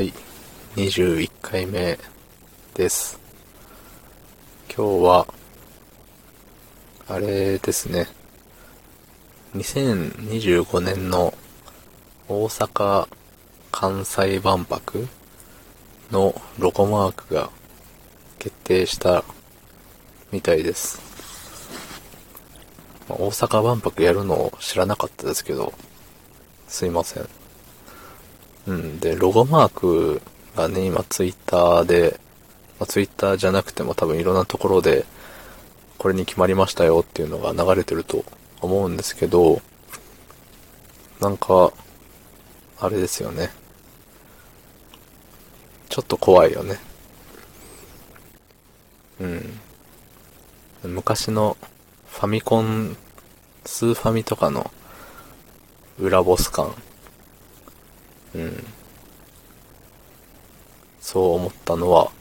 [0.00, 0.14] はい。
[0.76, 1.98] 21回目
[2.72, 3.20] です。
[4.74, 5.26] 今日は、
[7.06, 8.06] あれですね。
[9.54, 11.34] 2025年の
[12.30, 13.08] 大阪・
[13.70, 15.06] 関西万博
[16.10, 17.50] のロゴマークが
[18.38, 19.22] 決定した
[20.32, 20.98] みたいです。
[23.06, 25.74] 大阪万博やるのを知らなかったですけど、
[26.68, 27.39] すいません。
[28.66, 29.00] うん。
[29.00, 30.22] で、ロゴマーク
[30.56, 32.18] がね、今ツイッターで、
[32.78, 35.04] まあ、ツイッターじゃなくても多分いろんなところで、
[35.98, 38.24] これに決まりましたよっていうのが流れてると
[38.60, 39.60] 思うんですけど、
[41.20, 41.72] なんか、
[42.78, 43.50] あれですよね。
[45.90, 46.78] ちょっと怖いよね。
[49.20, 49.60] うん。
[50.84, 51.58] 昔の
[52.06, 52.96] ファミコン、
[53.66, 54.70] スーファミとかの
[55.98, 56.74] 裏ボス感。
[58.34, 58.64] うん。
[61.00, 62.12] そう思ったのは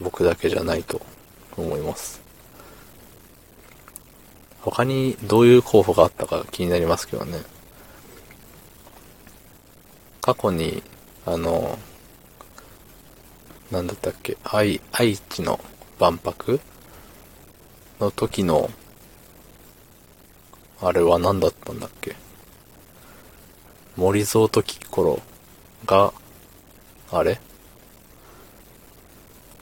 [0.00, 1.00] 僕だけじゃないと
[1.56, 2.20] 思います。
[4.60, 7.40] 他にどういう候補があったか気になりますけどね。
[10.20, 10.82] 過去に、
[11.24, 11.78] あの、
[13.70, 15.58] なんだったっけ、愛、愛知の
[15.98, 16.60] 万博？
[18.00, 18.70] の時の、
[20.82, 22.16] あれは何だったんだっけ？
[24.00, 25.20] 森蔵とキッコロ
[25.84, 26.14] が、
[27.12, 27.38] あれ？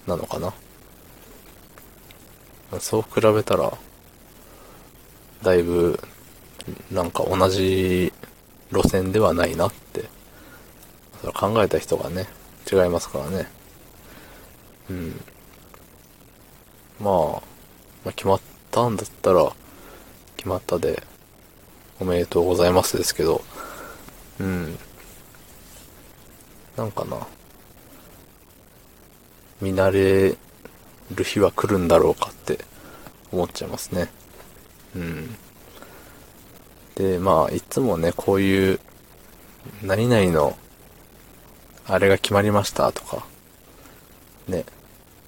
[0.07, 0.55] なのかな？
[2.79, 3.77] そう比べたら、
[5.43, 5.99] だいぶ、
[6.93, 8.13] なんか同じ
[8.71, 10.05] 路線ではないなって、
[11.21, 12.29] それ考えた人がね、
[12.73, 13.49] 違いますからね。
[14.89, 15.21] うん。
[17.01, 17.13] まあ、
[18.05, 19.53] まあ、決まったんだったら、
[20.37, 21.03] 決まったで、
[21.99, 23.43] おめでとうございますですけど、
[24.41, 24.79] うん。
[26.77, 27.27] なんかな。
[29.61, 30.37] 見慣れ
[31.15, 32.59] る日は来るんだろうかって
[33.33, 34.09] 思っちゃいますね。
[34.95, 35.37] うん。
[36.95, 38.81] で、まあ、いつもね、こういう、
[39.83, 40.57] 何々の、
[41.87, 43.27] あれが決まりましたとか、
[44.47, 44.65] ね、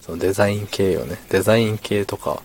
[0.00, 1.18] そのデザイン系よね。
[1.30, 2.42] デザイン系とか、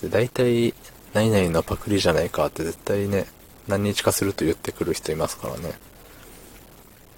[0.00, 0.74] で、大体、
[1.14, 3.26] 何々のパクリじゃないかって絶対ね、
[3.68, 5.72] 何日かすると言ってくる人いますからね。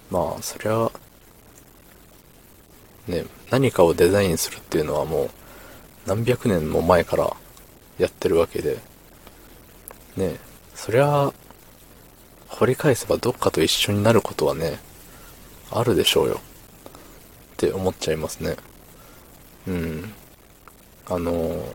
[0.09, 0.91] まあ、そりゃ、
[3.07, 5.29] ね、何かをデザインするっていうのはもう、
[6.07, 7.35] 何百年も前から
[7.97, 8.79] やってるわけで、
[10.17, 10.37] ね、
[10.73, 11.31] そりゃ、
[12.47, 14.79] 掘り返せばどっかと一緒になることはね、
[15.71, 16.39] あるでしょうよ。
[17.53, 18.55] って思っちゃいますね。
[19.67, 20.13] うん。
[21.07, 21.73] あの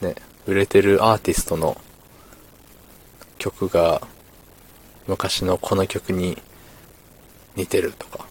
[0.00, 0.14] ね、
[0.46, 1.80] 売れてるアーティストの
[3.38, 4.02] 曲が
[5.06, 6.36] 昔のこの曲に
[7.56, 8.26] 似てるとか。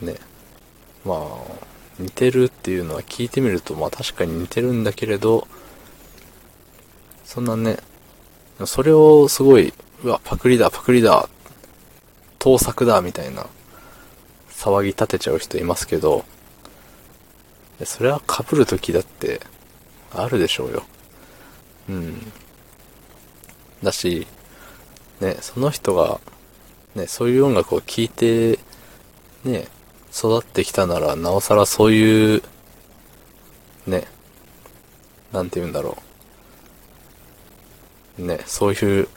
[0.00, 0.16] ね。
[1.04, 5.46] まあ、似てるっていうのは聞いてみると、まあ確かに似てるんだけれど、
[7.24, 7.78] そんなね、
[8.66, 11.28] それをすごい、うわ、パクリだ、パクリだ、
[12.38, 13.46] 盗作だ、みたいな、
[14.50, 16.24] 騒ぎ立てちゃう人いますけど、
[17.84, 19.40] それは被る時だって、
[20.12, 20.84] あるでしょうよ。
[21.88, 22.32] うん。
[23.84, 24.26] だし、
[25.20, 26.20] ね、その人が、
[26.94, 28.58] ね、そういう音楽を聴いて、
[29.44, 29.68] ね、
[30.12, 32.42] 育ってきたなら、なおさらそういう、
[33.86, 34.06] ね、
[35.32, 35.96] なんて言うんだろ
[38.18, 38.22] う。
[38.22, 39.08] ね、そういう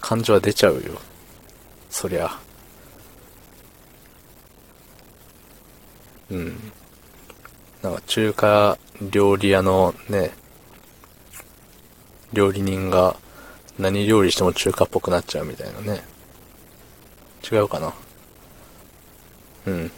[0.00, 0.80] 感情は出ちゃうよ。
[1.90, 2.38] そりゃ。
[6.30, 6.72] うん。
[7.82, 10.32] なんか中華料理屋のね、
[12.32, 13.16] 料理人が
[13.78, 16.02] 何料理しても中華っぽくなっちゃうみたいなね。
[17.50, 17.92] 違うかな。
[19.66, 19.90] うん。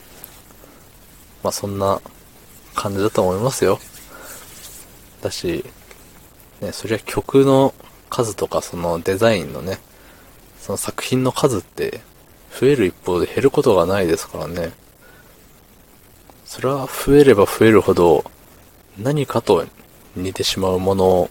[1.43, 2.00] まあそんな
[2.75, 3.78] 感じだと思いますよ。
[5.22, 5.65] だし、
[6.61, 7.75] ね、そりゃ曲の
[8.11, 9.78] 数とかそのデザインのね、
[10.61, 12.00] その作品の数って
[12.58, 14.73] 増える一方で減ることがないですからね。
[16.44, 18.25] それは増えれば増えるほど
[18.99, 19.64] 何かと
[20.17, 21.31] 似てしまうもの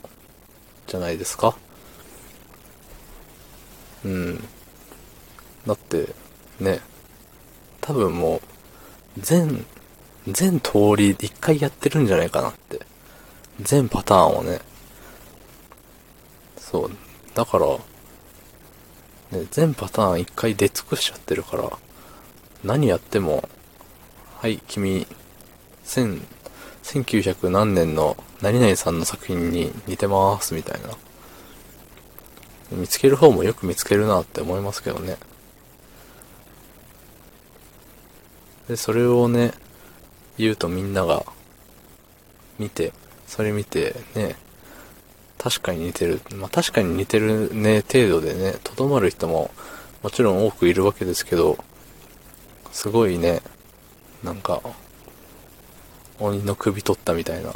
[0.86, 1.58] じゃないですか。
[4.06, 4.48] うん。
[5.66, 6.14] だって、
[6.60, 6.80] ね、
[7.82, 8.42] 多分もう、
[9.20, 9.66] 全、
[10.28, 12.82] 全通り一回やってるんじゃないかなって。
[13.62, 14.60] 全パターンをね。
[16.58, 16.92] そう。
[17.34, 17.68] だから、
[19.32, 21.72] ね、全パターン一回出尽くしちゃってるから、
[22.64, 23.48] 何やっても、
[24.38, 25.08] はい、君、
[25.84, 26.22] 千、
[26.84, 30.90] 1900何年の何々さんの作品に似てます、みたいな。
[32.72, 35.18] 見つける方もよく見つけるなって思いますけどね。
[38.68, 39.54] で、それをね、
[40.38, 41.26] 言うとみんなが
[42.60, 42.94] 見て、
[43.26, 44.36] それ見てね、
[45.38, 46.22] 確かに似てる。
[46.36, 49.52] まあ確かに似てるね、程度でね、とどまる人も
[50.04, 51.58] もちろん多くいるわけですけど、
[52.72, 53.42] すごいね、
[54.24, 54.62] なんか、
[56.20, 57.54] 鬼の首取ったみたいな、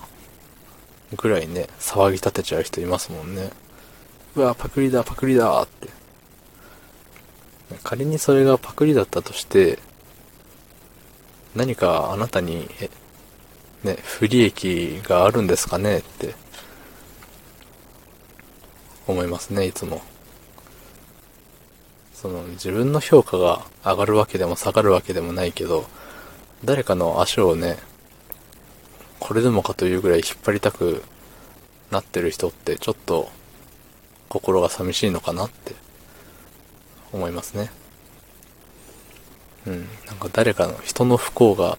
[1.17, 3.51] ぐらいね、騒ぎ立てちゃう人いますもんね。
[4.35, 5.89] うわ、パクリだ、パクリだって。
[7.83, 9.79] 仮にそれがパクリだったとして、
[11.55, 12.89] 何かあなたに、え
[13.83, 16.35] ね、不利益があるんですかねって
[19.07, 20.01] 思いますね、いつも。
[22.13, 25.85] その自分の評価が上がるわけでも下がるわけでもないけど、
[26.63, 27.77] 誰かの足をね、
[29.19, 31.03] これでもかというぐらい引っ張りたく
[31.89, 33.29] なってる人ってちょっと
[34.31, 35.75] 心が寂しいのかなって
[37.11, 37.69] 思いますね。
[39.67, 39.87] うん。
[40.07, 41.77] なんか誰かの人の不幸が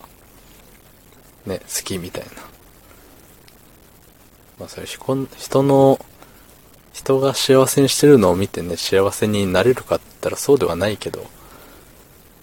[1.47, 2.31] ね、好きみたいな。
[4.59, 5.99] まあそれ人の
[6.93, 11.25] 人が幸せにしてるのを見てね、幸せになれるかって言ったらそうではないけど、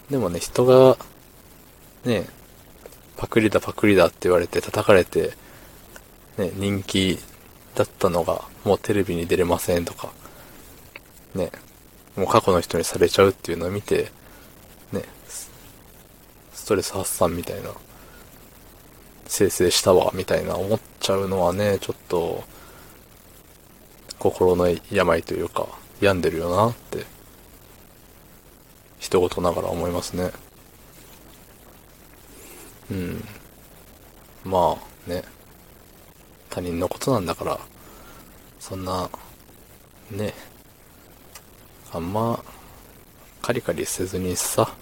[0.09, 0.97] でもね、人が、
[2.03, 2.25] ね、
[3.15, 5.33] パクリだパクリだって言われて叩かれて、
[6.39, 7.19] ね、人気
[7.79, 10.11] だったのが、もうテレビに出れませんとか、
[11.33, 11.49] ね、
[12.17, 14.11] もう過去の人にされちゃうっていうのを見て、
[14.91, 15.03] ね、
[16.51, 17.69] ストレス発散みたいな、
[19.27, 22.43] 生成したわ、みたいな思っちゃうのはね、ちょっと、
[24.17, 25.65] 心の病というか、
[26.01, 27.05] 病んでるよなって、
[28.99, 30.31] 一言ながら思いますね。
[32.91, 33.23] うん。
[34.43, 34.75] ま
[35.07, 35.23] あね、
[36.49, 37.59] 他人のことなんだから、
[38.59, 39.09] そんな、
[40.11, 40.33] ね、
[41.91, 42.43] あんま、
[43.41, 44.73] カリカリせずにさ、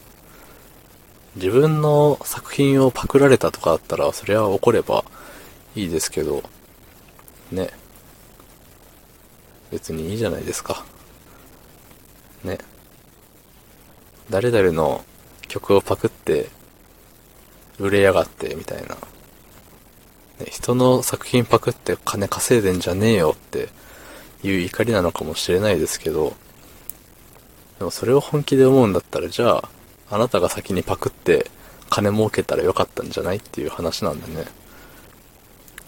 [1.36, 5.06] 自分の作品をパクられたとかだったら、それは怒れば
[5.76, 6.44] いいですけど、
[7.52, 7.70] ね、
[9.72, 10.86] 別にいいじゃないですか。
[12.44, 12.58] ね。
[14.30, 15.04] 誰々の
[15.48, 16.50] 曲をパクって
[17.80, 18.98] 売れやがってみたいな。
[20.40, 23.70] ね、人の作品パクって金稼いでんじゃねえよって
[24.44, 26.36] いう怒りなのかもしれないですけど、
[27.80, 29.70] でもそれを本気で思うんだったらじゃあ、
[30.10, 31.50] あなたが先にパクって
[31.90, 34.46] 金儲けたらよかったんじゃないっていう話なんでね。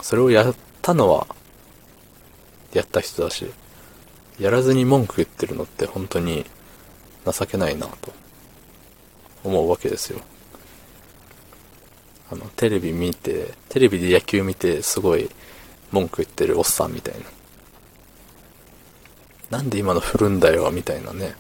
[0.02, 1.28] それをやったのは、
[2.74, 3.52] やった人だし、
[4.40, 6.46] やらずに文句言ってるのって本当に
[7.26, 8.14] 情けないなと
[9.44, 10.22] 思うわけですよ。
[12.60, 15.30] テレビ見て、テレビで野球見てすごい
[15.92, 17.16] 文句言ってるおっさんみたい
[19.50, 19.60] な。
[19.60, 21.36] なんで今の振るんだよ、みたいなね。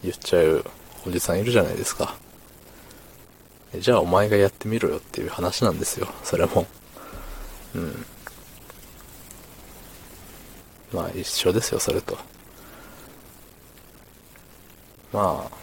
[0.00, 0.64] 言っちゃう
[1.04, 2.14] おじさんいるじゃないですか。
[3.76, 6.66] じゃあお前がやってみろよっていう話なんですよ、それも。
[7.74, 8.06] うん。
[10.92, 12.16] まあ一緒ですよ、それと。
[15.12, 15.61] まあ。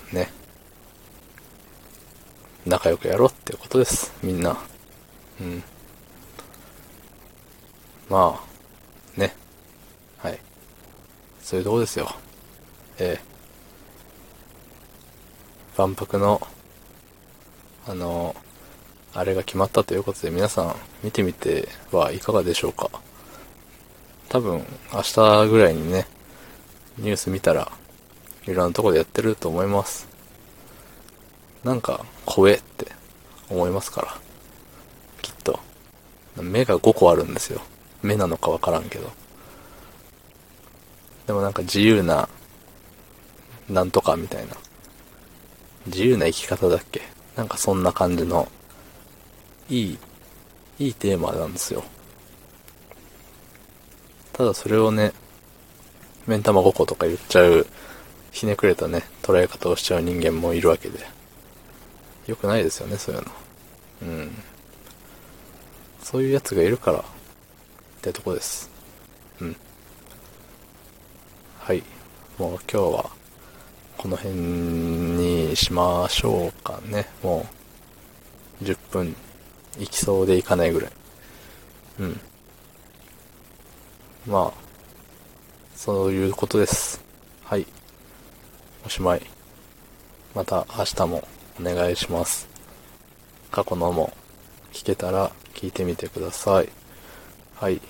[2.69, 4.57] 仲良くやろうっていうことです、みんな。
[5.42, 5.63] うん。
[8.10, 8.39] ま
[9.18, 9.36] あ、ね。
[10.19, 10.39] はい。
[11.42, 12.16] そういうとこですよ。
[13.00, 13.30] ええ
[15.77, 16.41] 万博の、
[17.88, 18.36] あの、
[19.13, 22.89] あれが決まったということで皆さん見てみてはいかがでしょうか。
[24.27, 26.05] 多分明日ぐらいにね、
[26.98, 27.72] ニュース見たら、
[28.46, 30.08] いろんなとこでやってると思います。
[31.63, 32.88] なんか、怖えって
[33.50, 34.18] 思いますから。
[35.22, 35.60] きっと。
[36.42, 37.62] 目が5個あるんですよ。
[38.01, 39.12] 目なのかわからんけど。
[41.28, 42.30] でもなんか自由な、
[43.70, 44.56] なんとかみたいな。
[45.86, 47.01] 自由な生き方だっけ？
[47.36, 48.48] なんかそんな感じの、
[49.70, 49.98] いい、
[50.80, 51.84] いいテーマなんですよ。
[54.34, 55.12] ただそれをね、
[56.25, 57.68] 目ん玉5個とか言っちゃう、
[58.32, 61.18] ひねくれたね、捉え方をしちゃう人間もいるわけで。
[62.29, 63.31] よくないですよね、そういうの。
[64.03, 64.31] うん。
[66.03, 67.03] そういうやつがいるから、っ
[68.01, 68.69] てとこです。
[69.41, 69.55] うん。
[71.57, 71.81] はい。
[72.38, 73.09] もう今日は、
[73.98, 77.07] この辺にしましょうかね。
[77.24, 77.48] も
[78.62, 79.15] う、10分、
[79.79, 80.91] いきそうでいかないぐらい。
[82.01, 82.21] うん。
[84.27, 84.62] まあ、
[85.75, 87.01] そういうことです。
[87.43, 87.65] はい。
[88.86, 89.21] おしまい。
[90.36, 91.27] また明日も
[91.60, 92.48] お願いします。
[93.51, 94.13] 過去のも
[94.72, 96.70] 聞けたら聞いてみてください。
[97.56, 97.82] はい。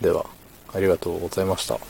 [0.00, 0.26] では、
[0.72, 1.89] ありがとうございました。